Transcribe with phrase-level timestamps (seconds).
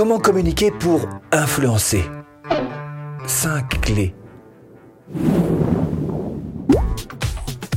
[0.00, 2.02] Comment communiquer pour influencer?
[3.26, 4.14] 5 clés.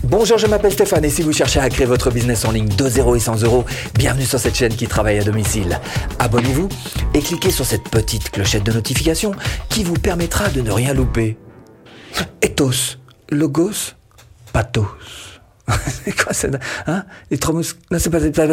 [0.05, 2.87] Bonjour, je m'appelle Stéphane et si vous cherchez à créer votre business en ligne de
[2.87, 3.65] 0 et 100 euros,
[3.95, 5.81] bienvenue sur cette chaîne qui travaille à domicile.
[6.19, 6.69] Abonnez-vous
[7.13, 9.33] et cliquez sur cette petite clochette de notification
[9.67, 11.37] qui vous permettra de ne rien louper.
[12.41, 12.99] Ethos,
[13.31, 13.95] logos,
[14.53, 15.32] pathos.
[16.05, 16.49] c'est quoi ça
[16.87, 17.61] hein Les trois Non,
[17.97, 18.47] c'est pas, pas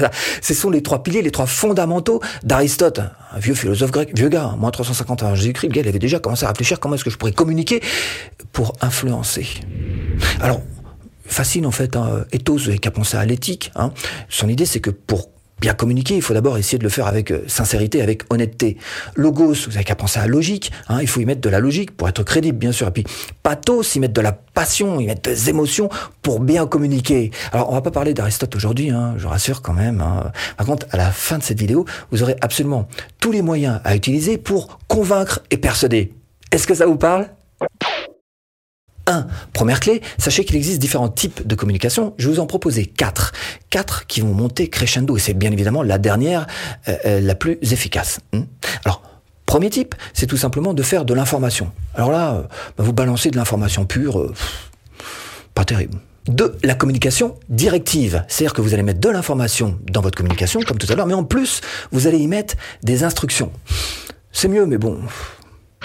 [0.00, 0.10] ça.
[0.40, 3.00] Ce sont les trois piliers, les trois fondamentaux d'Aristote,
[3.32, 5.68] un vieux philosophe grec, vieux gars, moins 350 ans Jésus-Christ.
[5.68, 7.80] Le gars, il avait déjà commencé à réfléchir comment est-ce que je pourrais communiquer
[8.52, 9.46] pour influencer.
[10.40, 10.62] Alors,
[11.24, 13.70] facile en fait, hein, ethos, vous qu'à penser à l'éthique.
[13.76, 13.92] Hein.
[14.28, 15.28] Son idée, c'est que pour
[15.62, 18.76] bien communiquer, il faut d'abord essayer de le faire avec euh, sincérité, avec honnêteté.
[19.14, 21.96] Logos, vous avez qu'à penser à logique, hein, il faut y mettre de la logique
[21.96, 22.88] pour être crédible, bien sûr.
[22.88, 23.04] Et puis
[23.44, 25.88] pathos, y mettre de la passion, y mettre des émotions
[26.20, 27.30] pour bien communiquer.
[27.52, 30.00] Alors on va pas parler d'Aristote aujourd'hui, hein, je rassure quand même.
[30.00, 30.32] Hein.
[30.56, 32.88] Par contre, à la fin de cette vidéo, vous aurez absolument
[33.20, 36.12] tous les moyens à utiliser pour convaincre et persuader.
[36.50, 37.28] Est-ce que ça vous parle?
[39.06, 39.26] 1.
[39.52, 42.14] Première clé, sachez qu'il existe différents types de communication.
[42.18, 43.32] Je vais vous en proposer quatre.
[43.70, 45.16] Quatre qui vont monter crescendo.
[45.16, 46.46] Et c'est bien évidemment la dernière,
[46.88, 48.20] euh, euh, la plus efficace.
[48.32, 48.42] Hmm
[48.84, 49.02] Alors,
[49.46, 51.72] premier type, c'est tout simplement de faire de l'information.
[51.94, 52.42] Alors là, euh,
[52.76, 54.32] bah, vous balancez de l'information pure,
[55.54, 55.98] pas terrible.
[56.28, 58.24] Deux, la communication directive.
[58.28, 61.14] C'est-à-dire que vous allez mettre de l'information dans votre communication, comme tout à l'heure, mais
[61.14, 63.50] en plus, vous allez y mettre des instructions.
[64.30, 65.00] C'est mieux, mais bon,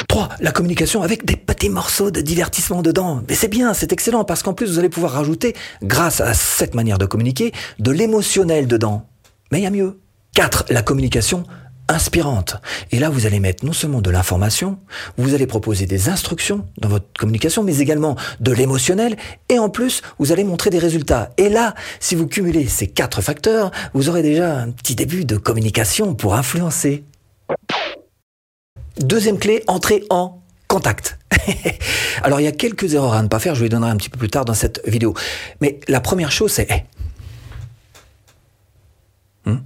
[0.08, 0.30] 3.
[0.40, 3.24] La communication avec des petits morceaux de divertissement dedans.
[3.28, 6.76] Mais c'est bien, c'est excellent, parce qu'en plus, vous allez pouvoir rajouter, grâce à cette
[6.76, 9.08] manière de communiquer, de l'émotionnel dedans.
[9.52, 10.00] Mais il y a mieux.
[10.36, 10.66] 4.
[10.70, 11.44] La communication
[11.90, 12.58] inspirante.
[12.92, 14.78] Et là, vous allez mettre non seulement de l'information,
[15.18, 19.16] vous allez proposer des instructions dans votre communication, mais également de l'émotionnel,
[19.50, 21.32] et en plus, vous allez montrer des résultats.
[21.38, 25.38] Et là, si vous cumulez ces quatre facteurs, vous aurez déjà un petit début de
[25.38, 27.04] communication pour influencer.
[29.00, 31.18] Deuxième clé, entrer en contact.
[32.24, 33.98] Alors il y a quelques erreurs à ne pas faire, je vous les donnerai un
[33.98, 35.14] petit peu plus tard dans cette vidéo.
[35.62, 36.86] Mais la première chose c'est...
[39.46, 39.58] Hmm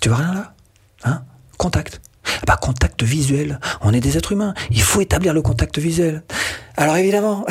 [0.00, 0.54] tu vois rien là
[1.04, 1.24] Hein?
[1.58, 2.00] Contact.
[2.40, 3.58] Ah bah, contact visuel.
[3.80, 4.54] On est des êtres humains.
[4.70, 6.22] Il faut établir le contact visuel.
[6.76, 7.44] Alors évidemment,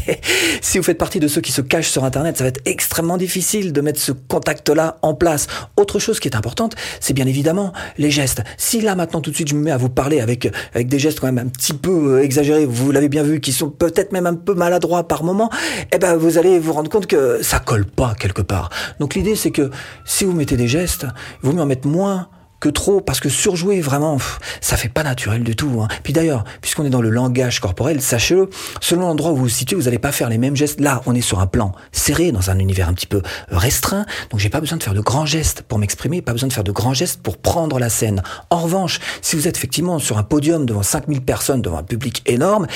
[0.60, 3.16] si vous faites partie de ceux qui se cachent sur Internet, ça va être extrêmement
[3.16, 5.46] difficile de mettre ce contact-là en place.
[5.76, 8.42] Autre chose qui est importante, c'est bien évidemment les gestes.
[8.56, 10.98] Si là maintenant tout de suite je me mets à vous parler avec avec des
[10.98, 14.12] gestes quand même un petit peu euh, exagérés, vous l'avez bien vu, qui sont peut-être
[14.12, 15.48] même un peu maladroits par moment,
[15.92, 18.70] eh ben vous allez vous rendre compte que ça colle pas quelque part.
[18.98, 19.70] Donc l'idée c'est que
[20.04, 21.06] si vous mettez des gestes,
[21.42, 22.28] vous mieux en mettre moins
[22.60, 24.18] que trop, parce que surjouer, vraiment,
[24.60, 25.80] ça fait pas naturel du tout.
[25.82, 25.88] Hein.
[26.02, 28.48] Puis d'ailleurs, puisqu'on est dans le langage corporel, sachez-le,
[28.80, 30.80] selon l'endroit où vous vous situez, vous n'allez pas faire les mêmes gestes.
[30.80, 34.40] Là, on est sur un plan serré, dans un univers un petit peu restreint, donc
[34.40, 36.72] j'ai pas besoin de faire de grands gestes pour m'exprimer, pas besoin de faire de
[36.72, 38.22] grands gestes pour prendre la scène.
[38.50, 42.22] En revanche, si vous êtes effectivement sur un podium devant 5000 personnes, devant un public
[42.26, 42.66] énorme,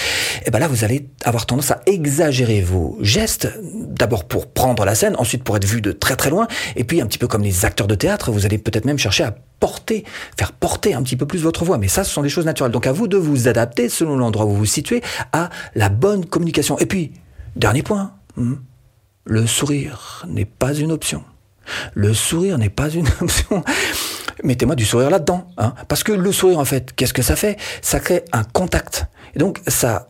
[0.46, 4.94] eh ben là, vous allez avoir tendance à exagérer vos gestes, d'abord pour prendre la
[4.94, 6.46] scène, ensuite pour être vu de très très loin,
[6.76, 9.24] et puis un petit peu comme les acteurs de théâtre, vous allez peut-être même chercher
[9.24, 10.04] à porter,
[10.36, 11.78] faire porter un petit peu plus votre voix.
[11.78, 12.72] Mais ça, ce sont des choses naturelles.
[12.72, 16.24] Donc à vous de vous adapter selon l'endroit où vous vous situez à la bonne
[16.24, 16.78] communication.
[16.78, 17.12] Et puis,
[17.56, 18.54] dernier point, hmm,
[19.24, 21.22] le sourire n'est pas une option.
[21.94, 23.62] Le sourire n'est pas une option.
[24.42, 25.46] Mettez-moi du sourire là-dedans.
[25.58, 27.58] Hein, parce que le sourire, en fait, qu'est-ce que ça fait?
[27.82, 29.06] Ça crée un contact.
[29.34, 30.08] Et donc, ça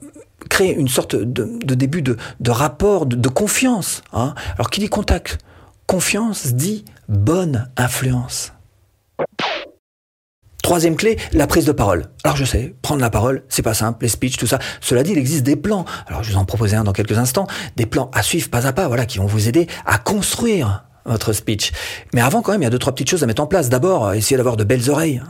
[0.49, 2.17] crée une sorte de, début de,
[2.49, 4.03] rapport, de, confiance.
[4.13, 4.35] Hein.
[4.55, 5.39] Alors, qui dit contact?
[5.87, 8.53] Confiance dit bonne influence.
[10.71, 12.05] Troisième clé, la prise de parole.
[12.23, 14.61] Alors je sais, prendre la parole, c'est pas simple, les speeches, tout ça.
[14.81, 15.85] Cela dit, il existe des plans.
[16.07, 18.73] Alors je vous en proposer un dans quelques instants, des plans à suivre pas à
[18.73, 21.73] pas, voilà, qui vont vous aider à construire votre speech.
[22.15, 23.69] Mais avant, quand même, il y a deux, trois petites choses à mettre en place.
[23.69, 25.21] D'abord, essayez d'avoir de belles oreilles.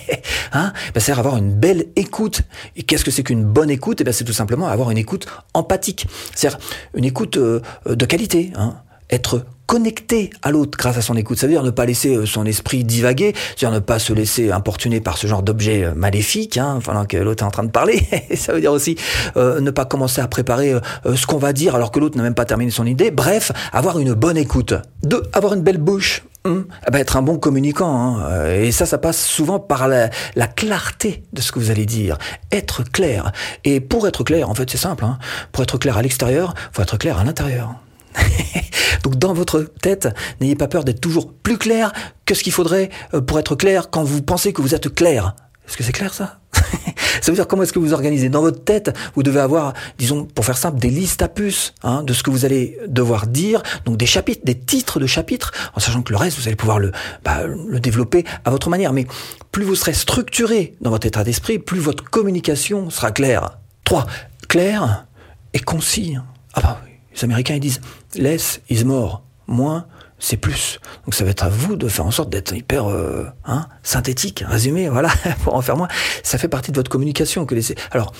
[0.52, 0.72] hein?
[0.92, 2.42] Ben, c'est avoir une belle écoute.
[2.74, 4.00] Et qu'est-ce que c'est qu'une bonne écoute?
[4.00, 6.08] Eh ben, c'est tout simplement avoir une écoute empathique.
[6.34, 6.58] C'est-à-dire
[6.94, 8.50] une écoute euh, de qualité.
[8.56, 8.74] Hein
[9.10, 11.38] être connecté à l'autre grâce à son écoute.
[11.38, 14.50] Ça veut dire ne pas laisser euh, son esprit divaguer, c'est-à-dire ne pas se laisser
[14.50, 17.70] importuner par ce genre d'objet euh, maléfique, hein, pendant que l'autre est en train de
[17.70, 18.02] parler.
[18.34, 18.96] ça veut dire aussi
[19.36, 20.74] euh, ne pas commencer à préparer
[21.14, 23.12] ce qu'on va dire alors que l'autre n'a même pas terminé son idée.
[23.12, 24.74] Bref, avoir une bonne écoute.
[25.04, 26.24] Deux, avoir une belle bouche.
[26.44, 27.94] Hum, eh ben, être un bon communicant.
[27.94, 28.46] Hein.
[28.50, 32.18] Et ça, ça passe souvent par la, la, clarté de ce que vous allez dire.
[32.50, 33.30] Être clair.
[33.62, 35.04] Et pour être clair, en fait, c'est simple.
[35.04, 35.18] Hein.
[35.52, 37.76] Pour être clair à l'extérieur, faut être clair à l'intérieur.
[39.02, 40.08] Donc dans votre tête,
[40.40, 41.92] n'ayez pas peur d'être toujours plus clair
[42.26, 45.34] que ce qu'il faudrait euh, pour être clair quand vous pensez que vous êtes clair.
[45.66, 46.40] Est-ce que c'est clair ça?
[47.20, 48.28] Ça veut dire comment est-ce que vous organisez?
[48.28, 52.02] Dans votre tête, vous devez avoir, disons, pour faire simple, des listes à puces hein,
[52.02, 55.80] de ce que vous allez devoir dire, donc des chapitres, des titres de chapitres, en
[55.80, 56.92] sachant que le reste, vous allez pouvoir le,
[57.24, 57.42] bah,
[57.78, 58.92] développer à votre manière.
[58.92, 59.06] Mais
[59.52, 63.58] plus vous serez structuré dans votre état d'esprit, plus votre communication sera claire.
[63.84, 64.06] 3.
[64.48, 65.06] Clair
[65.52, 66.16] et concis.
[66.54, 66.80] Ah bah,
[67.14, 67.80] les Américains ils disent
[68.16, 69.86] less is more, moins
[70.20, 70.78] c'est plus.
[71.04, 74.44] Donc ça va être à vous de faire en sorte d'être hyper euh, hein, synthétique,
[74.46, 75.08] résumé, voilà,
[75.42, 75.88] pour en faire moins.
[76.22, 77.74] Ça fait partie de votre communication que laissez.
[77.90, 78.12] Alors,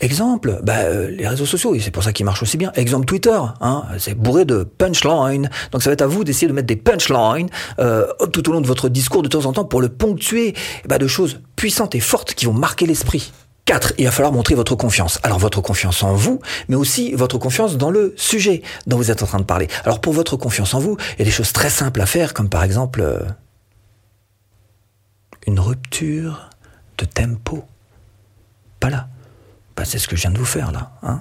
[0.00, 2.70] exemple, bah, euh, les réseaux sociaux, et c'est pour ça qu'ils marchent aussi bien.
[2.74, 5.50] Exemple Twitter, hein, c'est bourré de punchline.
[5.72, 7.48] Donc ça va être à vous d'essayer de mettre des punchlines
[7.78, 10.54] euh, tout au long de votre discours de temps en temps pour le ponctuer
[10.86, 13.32] bah, de choses puissantes et fortes qui vont marquer l'esprit.
[13.68, 13.92] 4.
[13.98, 15.20] Il va falloir montrer votre confiance.
[15.22, 19.22] Alors votre confiance en vous, mais aussi votre confiance dans le sujet dont vous êtes
[19.22, 19.68] en train de parler.
[19.84, 22.32] Alors pour votre confiance en vous, il y a des choses très simples à faire,
[22.32, 23.20] comme par exemple euh,
[25.46, 26.48] une rupture
[26.96, 27.62] de tempo.
[28.80, 29.08] Pas là.
[29.76, 30.92] Bah, c'est ce que je viens de vous faire là.
[31.02, 31.20] Hein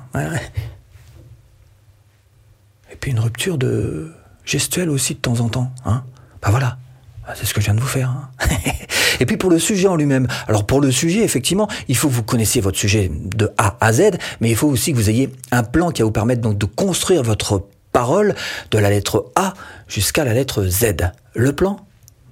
[2.90, 4.14] Et puis une rupture de
[4.46, 5.74] gestuelle aussi de temps en temps.
[5.84, 6.06] Hein
[6.42, 6.78] bah voilà.
[7.26, 8.10] Bah, c'est ce que je viens de vous faire.
[8.10, 8.30] Hein.
[9.20, 10.28] Et puis pour le sujet en lui-même.
[10.48, 13.94] Alors pour le sujet, effectivement, il faut que vous connaissiez votre sujet de A à
[13.94, 14.12] Z,
[14.42, 16.66] mais il faut aussi que vous ayez un plan qui va vous permettre donc de
[16.66, 18.36] construire votre parole
[18.72, 19.54] de la lettre A
[19.88, 21.12] jusqu'à la lettre Z.
[21.34, 21.78] Le plan,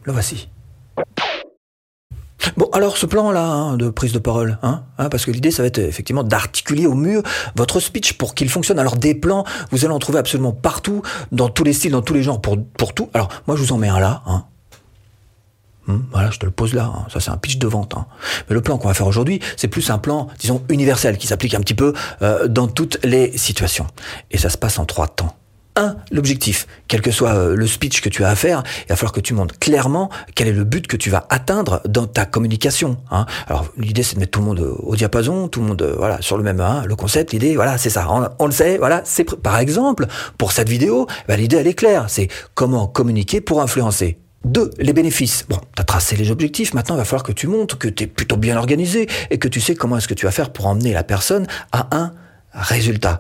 [0.04, 0.50] le voici.
[2.58, 5.64] Bon, alors ce plan-là hein, de prise de parole, hein, hein, parce que l'idée, ça
[5.64, 7.24] va être effectivement d'articuler au mieux
[7.56, 8.78] votre speech pour qu'il fonctionne.
[8.78, 12.14] Alors des plans, vous allez en trouver absolument partout, dans tous les styles, dans tous
[12.14, 13.10] les genres, pour, pour tout.
[13.14, 14.22] Alors moi, je vous en mets un là.
[14.28, 14.46] Hein,
[15.88, 16.86] Hmm, voilà, je te le pose là.
[16.86, 17.06] Hein.
[17.12, 17.94] Ça, c'est un pitch de vente.
[17.96, 18.08] Hein.
[18.50, 21.54] Mais le plan qu'on va faire aujourd'hui, c'est plus un plan, disons, universel, qui s'applique
[21.54, 23.88] un petit peu euh, dans toutes les situations.
[24.32, 25.36] Et ça se passe en trois temps.
[25.78, 26.68] Un, l'objectif.
[26.88, 29.20] Quel que soit euh, le speech que tu as à faire, il va falloir que
[29.20, 32.98] tu montres clairement quel est le but que tu vas atteindre dans ta communication.
[33.12, 33.26] Hein.
[33.48, 36.22] Alors, l'idée, c'est de mettre tout le monde au diapason, tout le monde, euh, voilà,
[36.22, 38.08] sur le même, hein, le concept, l'idée, voilà, c'est ça.
[38.40, 40.08] On, le sait, voilà, c'est, par exemple,
[40.38, 42.06] pour cette vidéo, bah, l'idée, elle est claire.
[42.08, 44.18] C'est comment communiquer pour influencer.
[44.46, 45.44] Deux, les bénéfices.
[45.50, 48.04] Bon, tu as tracé les objectifs, maintenant il va falloir que tu montres que tu
[48.04, 50.68] es plutôt bien organisé et que tu sais comment est-ce que tu vas faire pour
[50.68, 52.14] emmener la personne à un
[52.54, 53.18] résultat.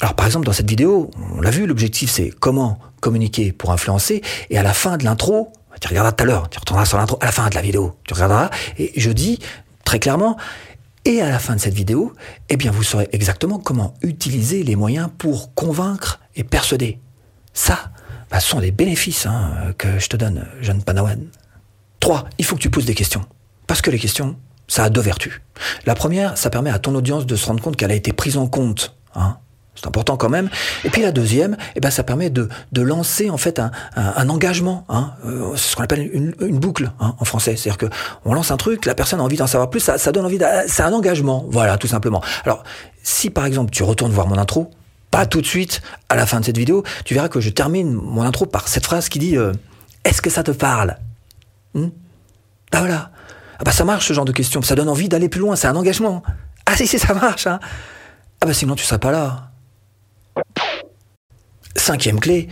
[0.00, 4.22] Alors par exemple dans cette vidéo, on l'a vu, l'objectif c'est comment communiquer pour influencer
[4.48, 5.52] et à la fin de l'intro,
[5.82, 7.98] tu regarderas tout à l'heure, tu retourneras sur l'intro, à la fin de la vidéo,
[8.04, 9.40] tu regarderas et je dis
[9.84, 10.38] très clairement,
[11.04, 12.14] et à la fin de cette vidéo,
[12.48, 17.00] eh bien vous saurez exactement comment utiliser les moyens pour convaincre et persuader.
[17.52, 17.90] Ça,
[18.34, 21.28] bah, sont les bénéfices hein, que je te donne, jeune Panawan.
[22.00, 23.24] Trois, il faut que tu poses des questions.
[23.68, 24.34] Parce que les questions,
[24.66, 25.40] ça a deux vertus.
[25.86, 28.36] La première, ça permet à ton audience de se rendre compte qu'elle a été prise
[28.36, 28.96] en compte.
[29.14, 29.36] Hein.
[29.76, 30.50] C'est important quand même.
[30.84, 34.28] Et puis la deuxième, eh ben, ça permet de, de lancer en fait un, un,
[34.28, 34.84] engagement.
[34.88, 35.12] Hein.
[35.24, 37.54] Euh, c'est ce qu'on appelle une, une boucle hein, en français.
[37.54, 37.86] C'est-à-dire que
[38.24, 40.40] on lance un truc, la personne a envie d'en savoir plus, ça, ça donne envie.
[40.66, 41.44] C'est un engagement.
[41.50, 42.20] Voilà, tout simplement.
[42.44, 42.64] Alors,
[43.04, 44.72] si par exemple tu retournes voir mon intro,
[45.14, 47.92] pas tout de suite à la fin de cette vidéo, tu verras que je termine
[47.92, 49.52] mon intro par cette phrase qui dit euh,
[50.02, 50.96] Est-ce que ça te parle?
[51.76, 53.12] Ah voilà.
[53.60, 55.68] Ah bah ça marche ce genre de question, ça donne envie d'aller plus loin, c'est
[55.68, 56.24] un engagement.
[56.66, 57.46] Ah si si ça marche.
[57.46, 57.60] Hein.
[58.40, 59.52] Ah bah sinon tu seras pas là.
[61.76, 62.48] Cinquième clé,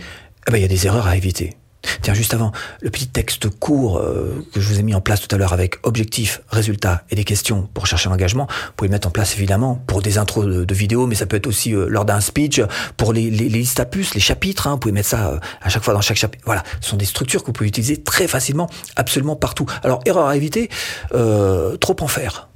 [0.47, 1.57] ah bah il y a des erreurs à éviter.
[2.03, 2.51] Tiens, juste avant,
[2.81, 5.53] le petit texte court euh, que je vous ai mis en place tout à l'heure
[5.53, 9.35] avec objectif, résultat et des questions pour chercher l'engagement, vous pouvez le mettre en place
[9.37, 12.59] évidemment pour des intros de, vidéos, mais ça peut être aussi euh, lors d'un speech,
[12.97, 15.83] pour les, listes à puces, les chapitres, hein, vous pouvez mettre ça euh, à chaque
[15.83, 16.43] fois dans chaque chapitre.
[16.45, 19.65] Voilà, ce sont des structures que vous pouvez utiliser très facilement, absolument partout.
[19.81, 20.69] Alors, erreur à éviter,
[21.09, 22.49] trop en faire.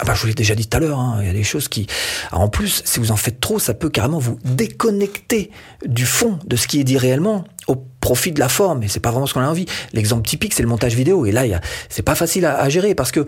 [0.00, 1.42] Ah bah, je vous l'ai déjà dit tout à l'heure, hein, il y a des
[1.42, 1.88] choses qui...
[2.30, 5.50] en plus, si vous en faites trop, ça peut carrément vous déconnecter
[5.84, 9.00] du fond de ce qui est dit réellement au profit de la forme, et c'est
[9.00, 9.66] pas vraiment ce qu'on a envie.
[9.92, 11.42] L'exemple typique, c'est le montage vidéo, et là,
[11.88, 13.26] c'est pas facile à, gérer, parce que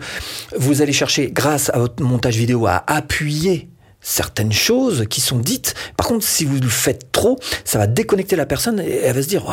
[0.57, 5.75] vous allez chercher, grâce à votre montage vidéo, à appuyer certaines choses qui sont dites.
[5.97, 9.21] Par contre, si vous le faites trop, ça va déconnecter la personne, et elle va
[9.21, 9.45] se dire...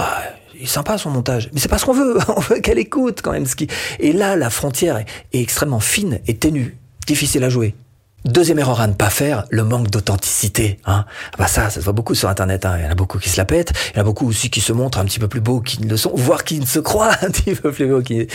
[0.55, 2.19] il est sympa son montage, mais c'est pas ce qu'on veut.
[2.37, 3.69] On veut qu'elle écoute quand même ce qui.
[4.01, 5.07] Et là, la frontière est
[5.41, 7.75] extrêmement fine et ténue difficile à jouer.
[8.29, 10.79] Deuxième erreur à ne pas faire, le manque d'authenticité.
[10.85, 11.07] Hein.
[11.33, 12.67] Ah bah ça, ça se voit beaucoup sur Internet.
[12.67, 12.77] Hein.
[12.79, 13.73] Il y en a beaucoup qui se la pètent.
[13.91, 15.87] Il y en a beaucoup aussi qui se montrent un petit peu plus beaux qu'ils
[15.87, 18.27] ne le sont, voire qui ne se croient un petit peu plus beaux qu'ils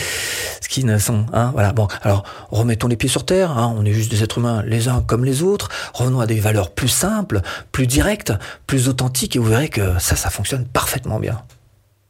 [0.68, 1.26] qui ne sont.
[1.32, 1.52] Hein.
[1.52, 1.72] Voilà.
[1.72, 3.56] Bon, alors remettons les pieds sur terre.
[3.56, 3.72] Hein.
[3.78, 5.68] On est juste des êtres humains, les uns comme les autres.
[5.92, 8.32] Revenons à des valeurs plus simples, plus directes,
[8.66, 11.40] plus authentiques, et vous verrez que ça, ça fonctionne parfaitement bien.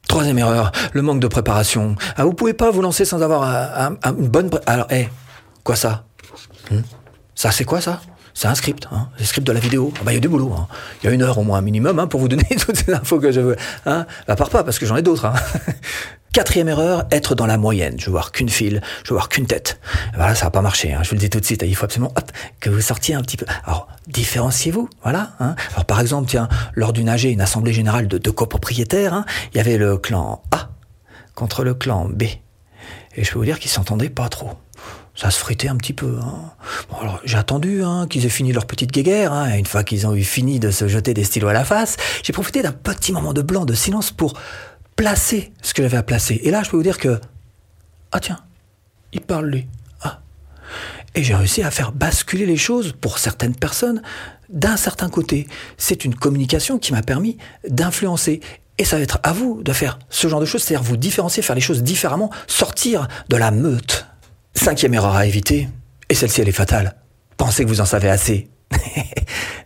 [0.08, 1.96] Troisième erreur, le manque de préparation.
[2.16, 4.48] Ah, vous pouvez pas vous lancer sans avoir un, une bonne.
[4.64, 5.10] Alors, hé,
[5.64, 6.04] quoi ça?
[6.70, 6.80] Hmm?
[7.34, 8.00] Ça, c'est quoi ça?
[8.36, 9.92] C'est un script, hein le script de la vidéo.
[9.96, 10.52] Ah bah, il y a du boulot.
[10.52, 10.66] Hein.
[11.00, 13.20] Il y a une heure au moins minimum hein, pour vous donner toutes ces infos
[13.20, 13.56] que je veux.
[13.86, 14.06] Hein.
[14.26, 15.26] À part pas, parce que j'en ai d'autres.
[15.26, 15.34] Hein.
[16.32, 17.94] Quatrième erreur, être dans la moyenne.
[18.00, 19.78] Je veux voir qu'une file, je veux voir qu'une tête.
[20.16, 20.92] Voilà, ça va pas marcher.
[20.92, 21.00] Hein.
[21.04, 21.62] Je vous le dis tout de suite.
[21.64, 23.46] Il faut absolument hop, que vous sortiez un petit peu.
[23.64, 24.88] Alors, différenciez-vous.
[25.04, 25.30] Voilà.
[25.38, 25.54] Hein.
[25.74, 29.60] Alors, par exemple, tiens, lors d'une AG, une assemblée générale de copropriétaires, hein, il y
[29.60, 30.70] avait le clan A
[31.36, 32.24] contre le clan B.
[33.14, 34.54] Et je peux vous dire qu'ils s'entendaient pas trop
[35.14, 36.18] ça se fritait un petit peu.
[36.20, 36.52] Hein.
[37.24, 39.32] J'ai attendu hein, qu'ils aient fini leur petite guéguerre.
[39.32, 41.96] Hein, une fois qu'ils ont eu fini de se jeter des stylos à la face,
[42.22, 44.34] j'ai profité d'un petit moment de blanc, de silence pour
[44.96, 46.40] placer ce que j'avais à placer.
[46.42, 47.20] Et là, je peux vous dire que
[48.12, 48.40] ah tiens,
[49.12, 49.66] il parle lui.
[50.02, 50.20] Ah.
[51.14, 54.02] Et j'ai réussi à faire basculer les choses pour certaines personnes
[54.48, 55.46] d'un certain côté.
[55.78, 58.40] C'est une communication qui m'a permis d'influencer.
[58.78, 61.42] Et ça va être à vous de faire ce genre de choses, c'est-à-dire vous différencier,
[61.42, 64.06] faire les choses différemment, sortir de la meute.
[64.54, 65.68] Cinquième erreur à éviter,
[66.08, 66.96] et celle-ci elle est fatale.
[67.36, 68.48] Pensez que vous en savez assez.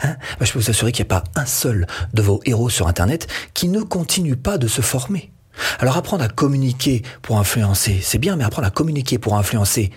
[0.02, 2.68] hein bah, je peux vous assurer qu'il n'y a pas un seul de vos héros
[2.68, 5.30] sur Internet qui ne continue pas de se former.
[5.78, 9.90] Alors apprendre à communiquer pour influencer, c'est bien, mais apprendre à communiquer pour influencer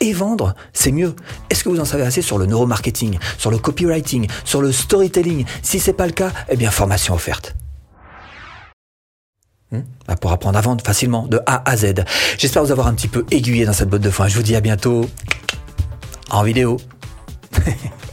[0.00, 1.14] et vendre, c'est mieux.
[1.50, 5.44] Est-ce que vous en savez assez sur le neuromarketing, sur le copywriting, sur le storytelling?
[5.62, 7.54] Si c'est pas le cas, eh bien formation offerte.
[9.74, 9.82] Hmm?
[10.06, 12.04] Bah, pour apprendre à vendre facilement de A à Z.
[12.38, 14.28] J'espère vous avoir un petit peu aiguillé dans cette botte de foin.
[14.28, 15.08] Je vous dis à bientôt
[16.30, 16.76] en vidéo.